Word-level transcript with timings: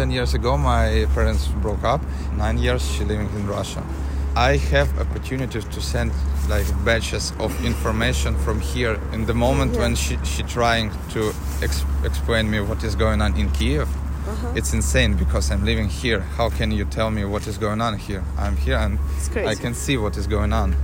10 0.00 0.10
years 0.10 0.32
ago, 0.32 0.56
my 0.56 1.06
parents 1.14 1.46
broke 1.60 1.84
up. 1.84 2.00
Nine 2.38 2.56
years 2.56 2.80
she 2.90 3.04
living 3.04 3.28
in 3.36 3.46
Russia. 3.46 3.84
I 4.34 4.56
have 4.72 4.88
opportunities 4.98 5.66
to 5.66 5.80
send 5.82 6.10
like 6.48 6.64
batches 6.86 7.34
of 7.38 7.52
information 7.62 8.34
from 8.38 8.60
here. 8.60 8.98
In 9.12 9.26
the 9.26 9.34
moment 9.34 9.74
yeah. 9.74 9.80
when 9.80 9.94
she 9.94 10.16
she 10.24 10.42
trying 10.44 10.90
to 11.10 11.34
ex- 11.62 11.84
explain 12.02 12.50
me 12.50 12.60
what 12.62 12.82
is 12.82 12.96
going 12.96 13.20
on 13.20 13.36
in 13.36 13.50
Kiev, 13.50 13.88
uh-huh. 13.90 14.54
it's 14.56 14.72
insane 14.72 15.16
because 15.16 15.50
I'm 15.52 15.66
living 15.66 15.90
here. 15.90 16.20
How 16.38 16.48
can 16.48 16.70
you 16.72 16.86
tell 16.86 17.10
me 17.10 17.26
what 17.26 17.46
is 17.46 17.58
going 17.58 17.82
on 17.82 17.98
here? 17.98 18.24
I'm 18.38 18.56
here 18.56 18.78
and 18.78 18.98
I 19.36 19.54
can 19.54 19.74
see 19.74 19.98
what 19.98 20.16
is 20.16 20.26
going 20.26 20.54
on. 20.54 20.74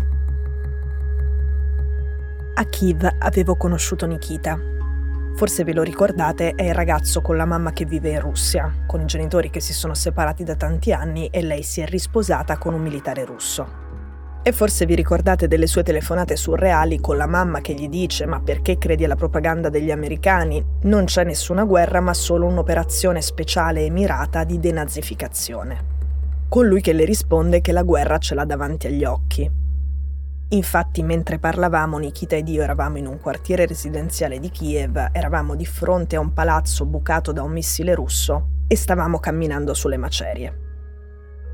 A 2.59 2.65
Kiev 2.67 3.03
avevo 3.21 3.57
conosciuto 3.57 4.07
Nikita. 4.07 4.76
Forse 5.37 5.65
ve 5.65 5.75
lo 5.75 5.83
ricordate, 5.83 6.55
è 6.55 6.63
il 6.63 6.73
ragazzo 6.73 7.21
con 7.21 7.37
la 7.37 7.45
mamma 7.45 7.75
che 7.75 7.85
vive 7.85 8.09
in 8.09 8.21
Russia, 8.21 8.85
con 8.87 9.03
i 9.03 9.05
genitori 9.05 9.51
che 9.51 9.61
si 9.61 9.75
sono 9.75 9.93
separati 9.93 10.45
da 10.45 10.57
tanti 10.57 10.95
anni 10.95 11.27
e 11.27 11.43
lei 11.43 11.63
si 11.63 11.83
è 11.83 11.87
risposata 11.87 12.57
con 12.57 12.73
un 12.73 12.81
militare 12.81 13.23
russo. 13.27 13.85
E 14.43 14.53
forse 14.53 14.87
vi 14.87 14.95
ricordate 14.95 15.47
delle 15.47 15.67
sue 15.67 15.83
telefonate 15.83 16.37
surreali 16.37 17.01
con 17.01 17.19
la 17.19 17.27
mamma 17.27 17.61
che 17.61 17.75
gli 17.75 17.91
dice 17.91 18.25
ma 18.25 18.41
perché 18.41 18.79
credi 18.79 19.05
alla 19.05 19.15
propaganda 19.15 19.69
degli 19.69 19.91
americani? 19.91 20.65
Non 20.85 21.05
c'è 21.05 21.23
nessuna 21.25 21.65
guerra 21.65 22.01
ma 22.01 22.15
solo 22.15 22.47
un'operazione 22.47 23.21
speciale 23.21 23.85
e 23.85 23.91
mirata 23.91 24.43
di 24.45 24.59
denazificazione. 24.59 25.95
Con 26.49 26.67
lui 26.67 26.81
che 26.81 26.95
le 26.95 27.05
risponde 27.05 27.61
che 27.61 27.73
la 27.73 27.83
guerra 27.83 28.17
ce 28.17 28.35
l'ha 28.35 28.47
davanti 28.47 28.87
agli 28.87 29.05
occhi 29.05 29.65
Infatti, 30.51 31.03
mentre 31.03 31.41
parlavamo, 31.41 31.99
Nikita 31.99 32.37
ed 32.37 32.49
io 32.49 32.63
eravamo 32.63 32.99
in 32.99 33.07
un 33.07 33.19
quartiere 33.19 33.67
residenziale 33.67 34.39
di 34.39 34.51
Kiev, 34.51 35.09
eravamo 35.11 35.57
di 35.57 35.67
fronte 35.67 36.15
a 36.15 36.21
un 36.21 36.33
palazzo 36.33 36.85
bucato 36.85 37.33
da 37.33 37.43
un 37.43 37.51
missile 37.51 37.97
russo 37.97 38.51
e 38.69 38.77
stavamo 38.77 39.19
camminando 39.19 39.75
sulle 39.75 39.97
macerie. 39.97 40.65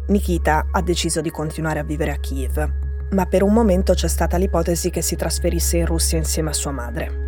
Nikita 0.09 0.67
ha 0.70 0.83
deciso 0.83 1.23
di 1.23 1.31
continuare 1.31 1.79
a 1.79 1.85
vivere 1.85 2.11
a 2.11 2.17
Kiev, 2.17 2.70
ma 3.13 3.25
per 3.25 3.43
un 3.43 3.55
momento 3.55 3.95
c'è 3.95 4.09
stata 4.09 4.37
l'ipotesi 4.37 4.91
che 4.91 5.01
si 5.01 5.17
trasferisse 5.17 5.79
in 5.79 5.87
Russia 5.87 6.19
insieme 6.19 6.51
a 6.51 6.55
sua 6.55 6.73
madre. 6.73 7.20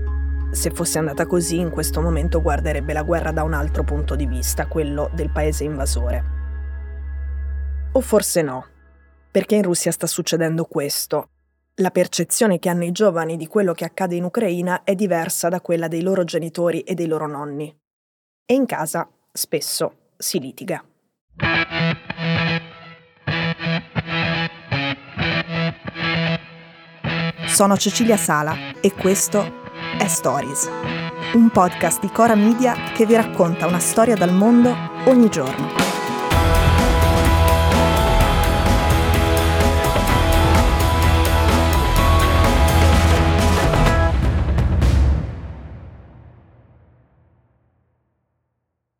Se 0.51 0.70
fosse 0.70 0.98
andata 0.98 1.25
così, 1.25 1.59
in 1.59 1.70
questo 1.70 2.03
momento 2.03 2.42
guarderebbe 2.42 2.92
la 2.92 3.03
guerra 3.03 3.33
da 3.33 3.42
un 3.42 3.55
altro 3.55 3.85
punto 3.85 4.17
di 4.17 4.27
vista, 4.27 4.67
quello 4.67 5.09
del 5.15 5.31
paese 5.31 5.65
invasore. 5.65 6.25
O 7.92 8.01
forse 8.03 8.42
no, 8.42 8.67
perché 9.31 9.55
in 9.55 9.62
Russia 9.62 9.91
sta 9.91 10.07
succedendo 10.07 10.65
questo 10.65 11.31
la 11.77 11.91
percezione 11.91 12.58
che 12.58 12.69
hanno 12.69 12.84
i 12.84 12.92
giovani 12.92 13.36
di 13.36 13.48
quello 13.48 13.72
che 13.72 13.84
accade 13.84 14.14
in 14.14 14.25
Ucraina 14.25 14.84
è 14.84 14.94
diversa 14.94 15.48
da 15.48 15.61
quella 15.61 15.89
dei 15.89 16.03
loro 16.03 16.22
genitori 16.22 16.80
e 16.80 16.94
dei 16.94 17.06
loro 17.06 17.27
nonni. 17.27 17.75
E 18.47 18.55
in 18.55 18.67
casa 18.67 19.08
spesso 19.33 20.11
si 20.17 20.39
litiga. 20.39 20.84
Sono 27.47 27.77
Cecilia 27.77 28.17
Sala 28.17 28.56
e 28.80 28.92
questo 28.92 29.62
è 29.98 30.06
Stories, 30.06 30.69
un 31.34 31.50
podcast 31.50 32.00
di 32.00 32.08
Cora 32.08 32.34
Media 32.34 32.75
che 32.95 33.06
vi 33.06 33.14
racconta 33.14 33.67
una 33.67 33.78
storia 33.78 34.17
dal 34.17 34.33
mondo 34.33 34.75
ogni 35.06 35.28
giorno. 35.28 35.94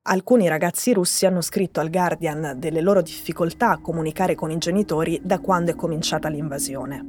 Alcuni 0.07 0.49
ragazzi 0.49 0.93
russi 0.93 1.25
hanno 1.25 1.41
scritto 1.41 1.81
al 1.81 1.89
Guardian 1.89 2.57
delle 2.59 2.83
loro 2.83 3.01
difficoltà 3.01 3.71
a 3.71 3.79
comunicare 3.79 4.35
con 4.35 4.51
i 4.51 4.59
genitori 4.59 5.19
da 5.25 5.39
quando 5.39 5.71
è 5.71 5.75
cominciata 5.75 6.29
l'invasione. 6.29 7.07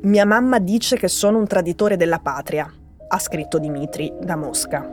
Mia 0.00 0.24
mamma 0.24 0.58
dice 0.58 0.96
che 0.96 1.08
sono 1.08 1.36
un 1.36 1.46
traditore 1.46 1.98
della 1.98 2.20
patria, 2.20 2.72
ha 3.06 3.18
scritto 3.18 3.58
Dimitri 3.58 4.10
da 4.18 4.34
Mosca. 4.34 4.90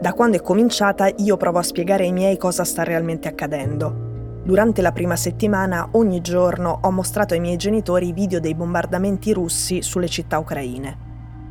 Da 0.00 0.12
quando 0.14 0.36
è 0.36 0.42
cominciata 0.42 1.08
io 1.18 1.36
provo 1.36 1.60
a 1.60 1.62
spiegare 1.62 2.06
ai 2.06 2.12
miei 2.12 2.36
cosa 2.38 2.64
sta 2.64 2.82
realmente 2.82 3.28
accadendo. 3.28 4.40
Durante 4.42 4.82
la 4.82 4.90
prima 4.90 5.14
settimana 5.14 5.90
ogni 5.92 6.20
giorno 6.22 6.80
ho 6.82 6.90
mostrato 6.90 7.34
ai 7.34 7.40
miei 7.40 7.56
genitori 7.56 8.08
i 8.08 8.12
video 8.12 8.40
dei 8.40 8.56
bombardamenti 8.56 9.32
russi 9.32 9.80
sulle 9.80 10.08
città 10.08 10.38
ucraine. 10.38 10.98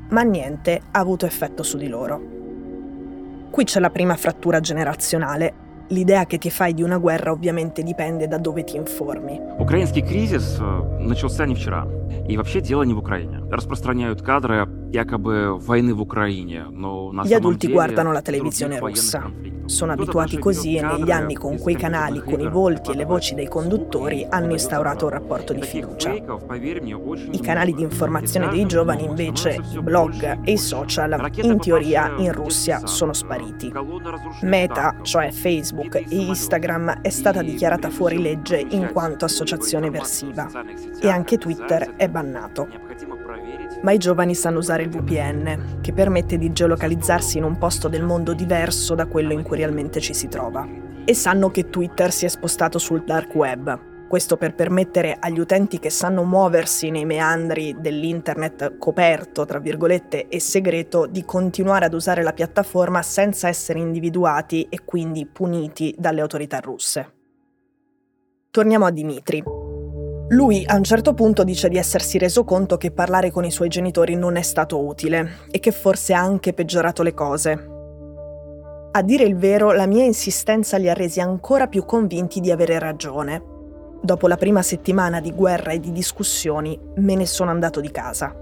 Ma 0.09 0.23
niente 0.23 0.81
ha 0.91 0.99
avuto 0.99 1.25
effetto 1.25 1.63
su 1.63 1.77
di 1.77 1.87
loro. 1.87 2.39
Qui 3.50 3.64
c'è 3.64 3.80
la 3.80 3.90
prima 3.90 4.16
frattura 4.16 4.60
generazionale. 4.60 5.64
L'idea 5.88 6.26
che 6.26 6.36
ti 6.36 6.50
fai 6.50 6.74
di 6.74 6.82
una 6.82 6.98
guerra 6.98 7.30
ovviamente 7.30 7.82
dipende 7.82 8.26
da 8.26 8.38
dove 8.38 8.64
ti 8.64 8.76
informi. 8.76 9.40
Украинский 9.58 10.02
кризис 10.02 10.58
э, 10.60 10.98
начался 10.98 11.46
не 11.46 11.54
вчера. 11.54 11.86
И 12.28 12.36
вообще 12.36 12.60
дело 12.60 12.82
не 12.82 12.92
в 12.92 12.98
Украине. 12.98 13.42
Распространяют 13.50 14.20
кадры 14.20 14.66
якобы 14.92 15.56
войны 15.58 15.94
в 15.94 16.00
Ucraina, 16.00 16.68
Gli 17.24 17.34
adulti 17.34 17.68
guardano 17.68 18.12
la 18.12 18.20
televisione 18.20 18.80
russa. 18.80 19.30
Sono 19.71 19.93
abituati 19.93 20.37
così 20.37 20.75
e 20.75 20.81
negli 20.81 21.11
anni 21.11 21.33
con 21.33 21.57
quei 21.57 21.77
canali, 21.77 22.21
con 22.21 22.41
i 22.41 22.49
volti 22.49 22.91
e 22.91 22.95
le 22.95 23.05
voci 23.05 23.35
dei 23.35 23.47
conduttori, 23.47 24.27
hanno 24.29 24.51
instaurato 24.51 25.05
un 25.05 25.11
rapporto 25.11 25.53
di 25.53 25.61
fiducia. 25.61 26.11
I 26.11 27.39
canali 27.41 27.73
di 27.73 27.81
informazione 27.81 28.49
dei 28.49 28.65
giovani 28.65 29.05
invece, 29.05 29.61
i 29.71 29.81
blog 29.81 30.39
e 30.43 30.51
i 30.51 30.57
social, 30.57 31.31
in 31.41 31.57
teoria 31.57 32.13
in 32.17 32.33
Russia 32.33 32.85
sono 32.85 33.13
spariti. 33.13 33.71
Meta, 34.41 34.97
cioè 35.03 35.31
Facebook 35.31 35.95
e 35.95 36.05
Instagram, 36.09 37.01
è 37.01 37.09
stata 37.09 37.41
dichiarata 37.41 37.89
fuori 37.89 38.21
legge 38.21 38.57
in 38.71 38.89
quanto 38.91 39.23
associazione 39.23 39.87
eversiva 39.87 40.49
e 41.01 41.07
anche 41.07 41.37
Twitter 41.37 41.95
è 41.95 42.09
bannato 42.09 42.67
ma 43.81 43.91
i 43.91 43.97
giovani 43.97 44.35
sanno 44.35 44.59
usare 44.59 44.83
il 44.83 44.89
VPN, 44.89 45.79
che 45.81 45.93
permette 45.93 46.37
di 46.37 46.51
geolocalizzarsi 46.51 47.37
in 47.37 47.43
un 47.43 47.57
posto 47.57 47.87
del 47.87 48.03
mondo 48.03 48.33
diverso 48.33 48.95
da 48.95 49.05
quello 49.05 49.33
in 49.33 49.43
cui 49.43 49.57
realmente 49.57 49.99
ci 49.99 50.13
si 50.13 50.27
trova. 50.27 50.67
E 51.03 51.13
sanno 51.13 51.49
che 51.49 51.69
Twitter 51.69 52.11
si 52.11 52.25
è 52.25 52.29
spostato 52.29 52.77
sul 52.77 53.03
dark 53.03 53.33
web, 53.35 53.89
questo 54.11 54.35
per 54.35 54.53
permettere 54.53 55.15
agli 55.17 55.39
utenti 55.39 55.79
che 55.79 55.89
sanno 55.89 56.25
muoversi 56.25 56.89
nei 56.89 57.05
meandri 57.05 57.77
dell'internet 57.79 58.77
coperto, 58.77 59.45
tra 59.45 59.57
virgolette, 59.57 60.27
e 60.27 60.41
segreto, 60.41 61.05
di 61.05 61.23
continuare 61.23 61.85
ad 61.85 61.93
usare 61.93 62.21
la 62.21 62.33
piattaforma 62.33 63.01
senza 63.03 63.47
essere 63.47 63.79
individuati 63.79 64.67
e 64.69 64.83
quindi 64.83 65.25
puniti 65.25 65.95
dalle 65.97 66.19
autorità 66.19 66.59
russe. 66.59 67.13
Torniamo 68.51 68.85
a 68.85 68.91
Dimitri, 68.91 69.41
lui 70.31 70.63
a 70.65 70.75
un 70.75 70.83
certo 70.83 71.13
punto 71.13 71.43
dice 71.43 71.67
di 71.67 71.77
essersi 71.77 72.17
reso 72.17 72.43
conto 72.43 72.77
che 72.77 72.91
parlare 72.91 73.31
con 73.31 73.43
i 73.43 73.51
suoi 73.51 73.67
genitori 73.67 74.15
non 74.15 74.37
è 74.37 74.41
stato 74.41 74.79
utile 74.79 75.39
e 75.51 75.59
che 75.59 75.71
forse 75.71 76.13
ha 76.13 76.21
anche 76.21 76.53
peggiorato 76.53 77.03
le 77.03 77.13
cose. 77.13 77.69
A 78.93 79.01
dire 79.01 79.23
il 79.23 79.35
vero, 79.35 79.71
la 79.71 79.85
mia 79.85 80.03
insistenza 80.03 80.77
li 80.77 80.89
ha 80.89 80.93
resi 80.93 81.19
ancora 81.19 81.67
più 81.67 81.83
convinti 81.83 82.39
di 82.39 82.49
avere 82.49 82.79
ragione. 82.79 83.43
Dopo 84.01 84.27
la 84.27 84.37
prima 84.37 84.61
settimana 84.61 85.19
di 85.19 85.33
guerra 85.33 85.71
e 85.71 85.79
di 85.79 85.91
discussioni, 85.91 86.79
me 86.95 87.15
ne 87.15 87.25
sono 87.25 87.51
andato 87.51 87.81
di 87.81 87.91
casa. 87.91 88.33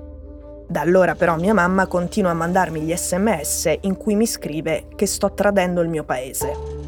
Da 0.67 0.81
allora 0.81 1.15
però 1.15 1.37
mia 1.37 1.53
mamma 1.55 1.87
continua 1.87 2.31
a 2.31 2.35
mandarmi 2.35 2.81
gli 2.81 2.95
sms 2.95 3.77
in 3.81 3.97
cui 3.97 4.15
mi 4.15 4.27
scrive 4.27 4.85
che 4.95 5.07
sto 5.07 5.33
tradendo 5.33 5.81
il 5.81 5.89
mio 5.89 6.03
paese. 6.03 6.78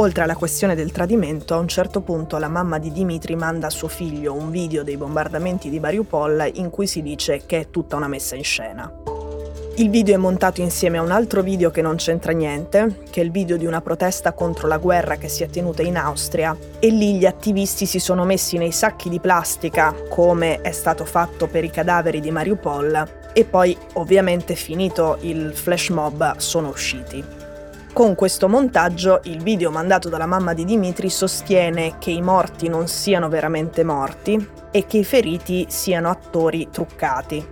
Oltre 0.00 0.22
alla 0.22 0.36
questione 0.36 0.76
del 0.76 0.92
tradimento, 0.92 1.54
a 1.54 1.58
un 1.58 1.66
certo 1.66 2.02
punto 2.02 2.38
la 2.38 2.46
mamma 2.46 2.78
di 2.78 2.92
Dimitri 2.92 3.34
manda 3.34 3.66
a 3.66 3.70
suo 3.70 3.88
figlio 3.88 4.32
un 4.32 4.52
video 4.52 4.84
dei 4.84 4.96
bombardamenti 4.96 5.70
di 5.70 5.80
Mariupol 5.80 6.52
in 6.54 6.70
cui 6.70 6.86
si 6.86 7.02
dice 7.02 7.42
che 7.46 7.58
è 7.58 7.70
tutta 7.70 7.96
una 7.96 8.06
messa 8.06 8.36
in 8.36 8.44
scena. 8.44 8.92
Il 9.74 9.90
video 9.90 10.14
è 10.14 10.18
montato 10.18 10.60
insieme 10.60 10.98
a 10.98 11.02
un 11.02 11.10
altro 11.10 11.42
video 11.42 11.72
che 11.72 11.82
non 11.82 11.96
c'entra 11.96 12.30
niente, 12.30 13.00
che 13.10 13.20
è 13.20 13.24
il 13.24 13.32
video 13.32 13.56
di 13.56 13.66
una 13.66 13.80
protesta 13.80 14.34
contro 14.34 14.68
la 14.68 14.78
guerra 14.78 15.16
che 15.16 15.28
si 15.28 15.42
è 15.42 15.48
tenuta 15.48 15.82
in 15.82 15.96
Austria, 15.96 16.56
e 16.78 16.90
lì 16.90 17.16
gli 17.16 17.26
attivisti 17.26 17.84
si 17.84 17.98
sono 17.98 18.24
messi 18.24 18.56
nei 18.56 18.72
sacchi 18.72 19.08
di 19.08 19.18
plastica, 19.18 19.92
come 20.08 20.60
è 20.60 20.70
stato 20.70 21.04
fatto 21.04 21.48
per 21.48 21.64
i 21.64 21.70
cadaveri 21.70 22.20
di 22.20 22.30
Mariupol, 22.30 23.30
e 23.32 23.44
poi 23.44 23.76
ovviamente 23.94 24.54
finito 24.54 25.18
il 25.22 25.52
flash 25.54 25.88
mob 25.90 26.36
sono 26.36 26.68
usciti. 26.68 27.37
Con 27.98 28.14
questo 28.14 28.48
montaggio 28.48 29.22
il 29.24 29.42
video 29.42 29.72
mandato 29.72 30.08
dalla 30.08 30.24
mamma 30.24 30.54
di 30.54 30.64
Dimitri 30.64 31.10
sostiene 31.10 31.98
che 31.98 32.12
i 32.12 32.22
morti 32.22 32.68
non 32.68 32.86
siano 32.86 33.28
veramente 33.28 33.82
morti 33.82 34.50
e 34.70 34.86
che 34.86 34.98
i 34.98 35.04
feriti 35.04 35.66
siano 35.68 36.08
attori 36.08 36.68
truccati. 36.70 37.44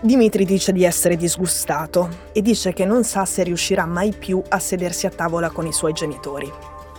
Dimitri 0.00 0.44
dice 0.44 0.72
di 0.72 0.82
essere 0.82 1.14
disgustato 1.14 2.08
e 2.32 2.42
dice 2.42 2.72
che 2.72 2.84
non 2.84 3.04
sa 3.04 3.24
se 3.24 3.44
riuscirà 3.44 3.86
mai 3.86 4.12
più 4.12 4.42
a 4.48 4.58
sedersi 4.58 5.06
a 5.06 5.10
tavola 5.10 5.50
con 5.50 5.68
i 5.68 5.72
suoi 5.72 5.92
genitori 5.92 6.50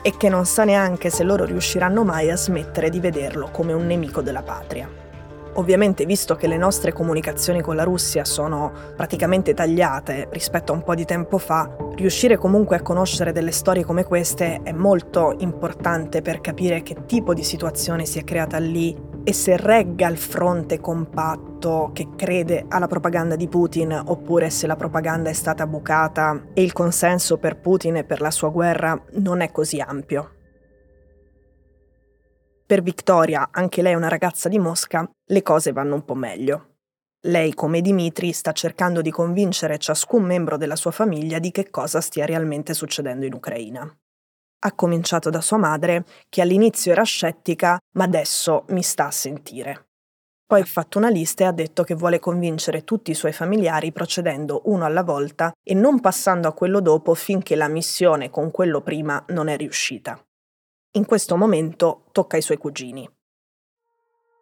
e 0.01 0.15
che 0.15 0.29
non 0.29 0.45
sa 0.45 0.63
neanche 0.63 1.09
se 1.09 1.23
loro 1.23 1.43
riusciranno 1.43 2.05
mai 2.05 2.31
a 2.31 2.37
smettere 2.37 2.89
di 2.89 3.01
vederlo 3.01 3.49
come 3.51 3.73
un 3.73 3.85
nemico 3.85 4.21
della 4.21 4.43
patria. 4.43 5.10
Ovviamente, 5.55 6.05
visto 6.05 6.35
che 6.35 6.47
le 6.47 6.57
nostre 6.57 6.93
comunicazioni 6.93 7.61
con 7.61 7.75
la 7.75 7.83
Russia 7.83 8.23
sono 8.23 8.71
praticamente 8.95 9.53
tagliate 9.53 10.29
rispetto 10.31 10.71
a 10.71 10.75
un 10.75 10.83
po' 10.83 10.95
di 10.95 11.05
tempo 11.05 11.37
fa, 11.37 11.69
riuscire 11.95 12.37
comunque 12.37 12.77
a 12.77 12.81
conoscere 12.81 13.33
delle 13.33 13.51
storie 13.51 13.83
come 13.83 14.05
queste 14.05 14.61
è 14.63 14.71
molto 14.71 15.35
importante 15.39 16.21
per 16.21 16.39
capire 16.39 16.83
che 16.83 17.05
tipo 17.05 17.33
di 17.33 17.43
situazione 17.43 18.05
si 18.05 18.19
è 18.19 18.23
creata 18.23 18.57
lì 18.59 18.95
e 19.23 19.33
se 19.33 19.57
regga 19.57 20.07
il 20.07 20.17
fronte 20.17 20.79
compatto 20.79 21.91
che 21.93 22.09
crede 22.15 22.65
alla 22.69 22.87
propaganda 22.87 23.35
di 23.35 23.47
Putin 23.47 24.01
oppure 24.05 24.49
se 24.49 24.67
la 24.67 24.75
propaganda 24.75 25.29
è 25.29 25.33
stata 25.33 25.67
bucata 25.67 26.47
e 26.53 26.63
il 26.63 26.73
consenso 26.73 27.37
per 27.37 27.59
Putin 27.59 27.97
e 27.97 28.03
per 28.03 28.21
la 28.21 28.31
sua 28.31 28.49
guerra 28.49 28.99
non 29.11 29.41
è 29.41 29.51
così 29.51 29.79
ampio. 29.79 30.40
Per 32.71 32.83
Victoria, 32.83 33.49
anche 33.51 33.81
lei 33.81 33.95
una 33.95 34.07
ragazza 34.07 34.47
di 34.47 34.57
Mosca, 34.57 35.05
le 35.25 35.41
cose 35.41 35.73
vanno 35.73 35.95
un 35.95 36.05
po' 36.05 36.15
meglio. 36.15 36.75
Lei, 37.25 37.53
come 37.53 37.81
Dimitri, 37.81 38.31
sta 38.31 38.53
cercando 38.53 39.01
di 39.01 39.11
convincere 39.11 39.77
ciascun 39.77 40.23
membro 40.23 40.55
della 40.55 40.77
sua 40.77 40.91
famiglia 40.91 41.37
di 41.39 41.51
che 41.51 41.69
cosa 41.69 41.99
stia 41.99 42.25
realmente 42.25 42.73
succedendo 42.73 43.25
in 43.25 43.33
Ucraina. 43.33 43.81
Ha 44.59 44.71
cominciato 44.71 45.29
da 45.29 45.41
sua 45.41 45.57
madre, 45.57 46.05
che 46.29 46.41
all'inizio 46.41 46.93
era 46.93 47.03
scettica, 47.03 47.77
ma 47.97 48.05
adesso 48.05 48.63
mi 48.69 48.83
sta 48.83 49.07
a 49.07 49.11
sentire. 49.11 49.87
Poi 50.45 50.61
ha 50.61 50.65
fatto 50.65 50.97
una 50.97 51.09
lista 51.09 51.43
e 51.43 51.47
ha 51.47 51.51
detto 51.51 51.83
che 51.83 51.93
vuole 51.93 52.19
convincere 52.19 52.85
tutti 52.85 53.11
i 53.11 53.15
suoi 53.15 53.33
familiari 53.33 53.91
procedendo 53.91 54.61
uno 54.67 54.85
alla 54.85 55.03
volta 55.03 55.51
e 55.61 55.73
non 55.73 55.99
passando 55.99 56.47
a 56.47 56.53
quello 56.53 56.79
dopo 56.79 57.15
finché 57.15 57.57
la 57.57 57.67
missione 57.67 58.29
con 58.29 58.49
quello 58.49 58.79
prima 58.79 59.21
non 59.27 59.49
è 59.49 59.57
riuscita. 59.57 60.17
In 60.93 61.05
questo 61.05 61.37
momento 61.37 62.01
tocca 62.11 62.35
ai 62.35 62.41
suoi 62.41 62.57
cugini. 62.57 63.09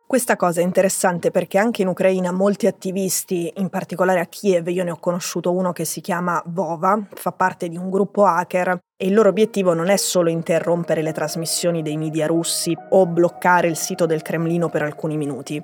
Questa 0.07 0.35
cosa 0.35 0.61
è 0.61 0.63
interessante 0.63 1.29
perché 1.29 1.59
anche 1.59 1.83
in 1.83 1.89
Ucraina 1.89 2.31
molti 2.31 2.65
attivisti, 2.65 3.53
in 3.57 3.69
particolare 3.69 4.19
a 4.19 4.25
Kiev, 4.25 4.67
io 4.69 4.83
ne 4.83 4.89
ho 4.89 4.97
conosciuto 4.97 5.51
uno 5.51 5.73
che 5.73 5.85
si 5.85 6.01
chiama 6.01 6.41
Vova, 6.47 6.99
fa 7.13 7.31
parte 7.33 7.69
di 7.69 7.77
un 7.77 7.91
gruppo 7.91 8.25
hacker 8.25 8.79
e 8.97 9.05
il 9.05 9.13
loro 9.13 9.29
obiettivo 9.29 9.75
non 9.75 9.89
è 9.89 9.97
solo 9.97 10.31
interrompere 10.31 11.03
le 11.03 11.11
trasmissioni 11.11 11.83
dei 11.83 11.97
media 11.97 12.25
russi 12.25 12.75
o 12.89 13.05
bloccare 13.05 13.67
il 13.67 13.75
sito 13.75 14.07
del 14.07 14.23
Cremlino 14.23 14.69
per 14.69 14.81
alcuni 14.81 15.17
minuti. 15.17 15.63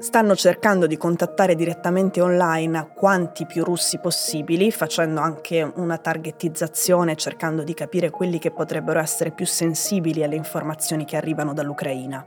Stanno 0.00 0.36
cercando 0.36 0.86
di 0.86 0.96
contattare 0.96 1.56
direttamente 1.56 2.20
online 2.20 2.90
quanti 2.94 3.46
più 3.46 3.64
russi 3.64 3.98
possibili, 3.98 4.70
facendo 4.70 5.18
anche 5.18 5.68
una 5.74 5.98
targetizzazione, 5.98 7.16
cercando 7.16 7.64
di 7.64 7.74
capire 7.74 8.08
quelli 8.08 8.38
che 8.38 8.52
potrebbero 8.52 9.00
essere 9.00 9.32
più 9.32 9.44
sensibili 9.44 10.22
alle 10.22 10.36
informazioni 10.36 11.04
che 11.04 11.16
arrivano 11.16 11.52
dall'Ucraina. 11.52 12.24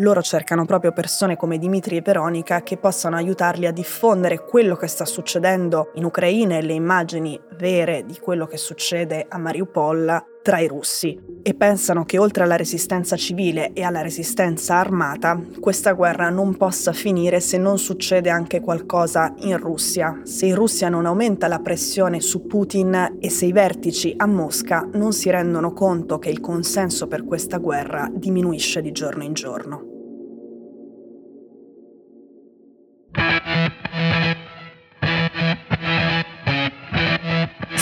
Loro 0.00 0.20
cercano 0.20 0.64
proprio 0.64 0.90
persone 0.90 1.36
come 1.36 1.58
Dimitri 1.58 1.96
e 1.96 2.02
Veronica 2.02 2.62
che 2.62 2.76
possano 2.76 3.14
aiutarli 3.14 3.66
a 3.66 3.72
diffondere 3.72 4.44
quello 4.44 4.74
che 4.74 4.88
sta 4.88 5.04
succedendo 5.04 5.92
in 5.94 6.04
Ucraina 6.04 6.56
e 6.56 6.62
le 6.62 6.74
immagini 6.74 7.40
vere 7.56 8.04
di 8.04 8.18
quello 8.18 8.46
che 8.46 8.56
succede 8.56 9.26
a 9.28 9.38
Mariupol 9.38 10.24
tra 10.46 10.60
i 10.60 10.68
russi 10.68 11.18
e 11.42 11.54
pensano 11.54 12.04
che 12.04 12.18
oltre 12.18 12.44
alla 12.44 12.54
resistenza 12.54 13.16
civile 13.16 13.72
e 13.72 13.82
alla 13.82 14.00
resistenza 14.00 14.76
armata, 14.76 15.42
questa 15.58 15.90
guerra 15.90 16.30
non 16.30 16.56
possa 16.56 16.92
finire 16.92 17.40
se 17.40 17.58
non 17.58 17.80
succede 17.80 18.30
anche 18.30 18.60
qualcosa 18.60 19.34
in 19.38 19.56
Russia, 19.56 20.20
se 20.22 20.46
in 20.46 20.54
Russia 20.54 20.88
non 20.88 21.04
aumenta 21.04 21.48
la 21.48 21.58
pressione 21.58 22.20
su 22.20 22.46
Putin 22.46 23.16
e 23.18 23.28
se 23.28 23.46
i 23.46 23.52
vertici 23.52 24.14
a 24.16 24.26
Mosca 24.26 24.88
non 24.92 25.12
si 25.12 25.30
rendono 25.30 25.72
conto 25.72 26.20
che 26.20 26.30
il 26.30 26.38
consenso 26.38 27.08
per 27.08 27.24
questa 27.24 27.58
guerra 27.58 28.08
diminuisce 28.08 28.80
di 28.82 28.92
giorno 28.92 29.24
in 29.24 29.32
giorno. 29.32 29.95